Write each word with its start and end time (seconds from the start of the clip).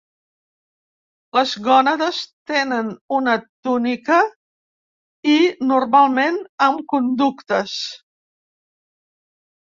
Les 1.37 1.49
gònades 1.65 2.21
tenen 2.51 2.87
una 3.17 3.35
túnica 3.67 4.17
i 5.33 5.35
normalment 5.73 6.39
amb 6.69 6.81
conductes. 6.95 7.75